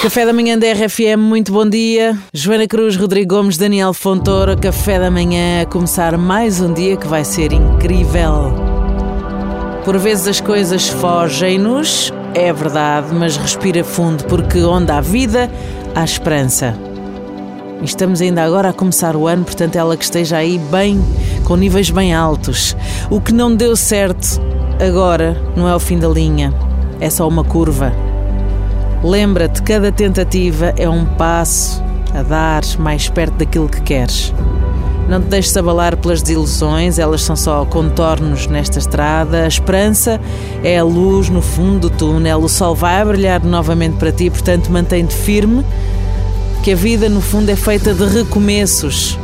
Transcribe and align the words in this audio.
Café 0.00 0.24
da 0.24 0.32
manhã 0.32 0.56
da 0.56 0.72
RFM, 0.72 1.18
muito 1.18 1.52
bom 1.52 1.68
dia. 1.68 2.16
Joana 2.32 2.68
Cruz, 2.68 2.94
Rodrigo 2.94 3.34
Gomes, 3.34 3.58
Daniel 3.58 3.92
Fontoura, 3.92 4.56
Café 4.56 4.96
da 5.00 5.10
manhã 5.10 5.62
a 5.62 5.66
começar 5.66 6.16
mais 6.16 6.60
um 6.60 6.72
dia 6.72 6.96
que 6.96 7.08
vai 7.08 7.24
ser 7.24 7.52
incrível. 7.52 8.54
Por 9.84 9.98
vezes 9.98 10.28
as 10.28 10.40
coisas 10.40 10.88
fogem-nos, 10.88 12.12
é 12.32 12.52
verdade, 12.52 13.12
mas 13.12 13.36
respira 13.36 13.82
fundo, 13.82 14.22
porque 14.26 14.62
onde 14.62 14.92
há 14.92 15.00
vida, 15.00 15.50
há 15.96 16.04
esperança. 16.04 16.78
Estamos 17.82 18.20
ainda 18.20 18.44
agora 18.44 18.68
a 18.68 18.72
começar 18.72 19.16
o 19.16 19.26
ano, 19.26 19.44
portanto, 19.44 19.74
ela 19.74 19.96
que 19.96 20.04
esteja 20.04 20.36
aí 20.36 20.58
bem, 20.70 21.00
com 21.42 21.56
níveis 21.56 21.90
bem 21.90 22.14
altos. 22.14 22.76
O 23.10 23.20
que 23.20 23.34
não 23.34 23.52
deu 23.52 23.74
certo 23.74 24.40
agora 24.80 25.36
não 25.56 25.68
é 25.68 25.74
o 25.74 25.80
fim 25.80 25.98
da 25.98 26.08
linha, 26.08 26.54
é 27.00 27.10
só 27.10 27.26
uma 27.26 27.42
curva. 27.42 28.07
Lembra-te, 29.02 29.62
cada 29.62 29.92
tentativa 29.92 30.74
é 30.76 30.88
um 30.88 31.04
passo 31.04 31.82
a 32.12 32.22
dar 32.22 32.62
mais 32.78 33.08
perto 33.08 33.34
daquilo 33.34 33.68
que 33.68 33.80
queres. 33.80 34.34
Não 35.08 35.20
te 35.20 35.28
deixes 35.28 35.56
abalar 35.56 35.96
pelas 35.96 36.20
desilusões, 36.20 36.98
elas 36.98 37.22
são 37.22 37.34
só 37.34 37.64
contornos 37.64 38.46
nesta 38.46 38.78
estrada. 38.78 39.44
A 39.44 39.48
esperança 39.48 40.20
é 40.62 40.78
a 40.78 40.84
luz 40.84 41.30
no 41.30 41.40
fundo 41.40 41.88
do 41.88 41.90
túnel, 41.90 42.40
o 42.40 42.48
sol 42.48 42.74
vai 42.74 43.04
brilhar 43.04 43.42
novamente 43.42 43.96
para 43.96 44.12
ti, 44.12 44.28
portanto, 44.28 44.68
mantém-te 44.70 45.14
firme, 45.14 45.64
que 46.62 46.72
a 46.72 46.76
vida 46.76 47.08
no 47.08 47.20
fundo 47.20 47.48
é 47.50 47.56
feita 47.56 47.94
de 47.94 48.04
recomeços. 48.04 49.18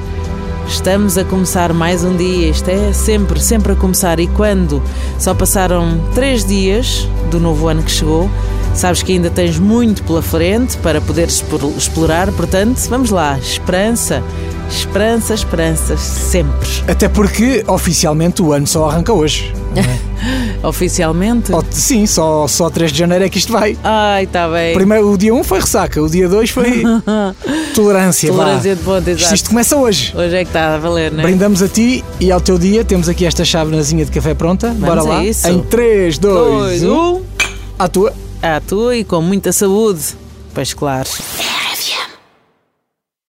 Estamos 0.66 1.16
a 1.18 1.24
começar 1.24 1.72
mais 1.72 2.02
um 2.02 2.16
dia, 2.16 2.48
isto 2.48 2.68
é 2.68 2.92
sempre, 2.92 3.40
sempre 3.40 3.72
a 3.72 3.76
começar. 3.76 4.18
E 4.18 4.26
quando 4.26 4.82
só 5.18 5.34
passaram 5.34 6.00
três 6.14 6.44
dias 6.44 7.08
do 7.30 7.38
novo 7.38 7.68
ano 7.68 7.82
que 7.82 7.90
chegou, 7.90 8.30
sabes 8.74 9.02
que 9.02 9.12
ainda 9.12 9.30
tens 9.30 9.58
muito 9.58 10.02
pela 10.02 10.22
frente 10.22 10.76
para 10.78 11.00
poder 11.00 11.28
explorar, 11.28 12.32
portanto, 12.32 12.78
vamos 12.88 13.10
lá, 13.10 13.38
esperança. 13.38 14.22
Esperança, 14.68 15.34
esperança, 15.34 15.96
sempre. 15.96 16.68
Até 16.88 17.08
porque 17.08 17.62
oficialmente 17.66 18.42
o 18.42 18.52
ano 18.52 18.66
só 18.66 18.88
arranca 18.88 19.12
hoje. 19.12 19.54
Oficialmente? 20.64 21.52
Oh, 21.52 21.62
sim, 21.70 22.06
só, 22.06 22.48
só 22.48 22.70
3 22.70 22.90
de 22.90 22.98
janeiro 22.98 23.24
é 23.24 23.28
que 23.28 23.38
isto 23.38 23.52
vai. 23.52 23.76
Ai, 23.84 24.24
está 24.24 24.48
bem. 24.48 24.74
Primeiro, 24.74 25.10
o 25.10 25.18
dia 25.18 25.34
1 25.34 25.44
foi 25.44 25.60
ressaca, 25.60 26.02
o 26.02 26.08
dia 26.08 26.28
2 26.28 26.50
foi 26.50 26.82
tolerância. 27.74 28.32
Tolerância 28.32 28.74
de 28.74 28.82
ponto, 28.82 29.08
exato. 29.08 29.34
Isto 29.34 29.48
começa 29.50 29.76
hoje. 29.76 30.12
Hoje 30.16 30.34
é 30.36 30.42
que 30.44 30.48
está 30.50 30.74
a 30.74 30.78
valer, 30.78 31.12
não 31.12 31.20
é? 31.20 31.22
Brindamos 31.22 31.62
a 31.62 31.68
ti 31.68 32.02
e 32.18 32.32
ao 32.32 32.40
teu 32.40 32.58
dia. 32.58 32.84
Temos 32.84 33.08
aqui 33.08 33.26
esta 33.26 33.44
chávenazinha 33.44 34.04
de 34.04 34.10
café 34.10 34.32
pronta. 34.34 34.68
Vamos 34.68 34.80
Bora 34.86 35.02
lá. 35.02 35.24
isso. 35.24 35.46
Em 35.48 35.60
3, 35.60 36.18
2, 36.18 36.34
Dois, 36.34 36.82
1. 36.82 36.86
um. 36.92 37.22
À 37.78 37.88
tua. 37.88 38.12
À 38.42 38.60
tua 38.60 38.96
e 38.96 39.04
com 39.04 39.20
muita 39.20 39.52
saúde. 39.52 40.00
Pois 40.54 40.72
claro. 40.72 41.08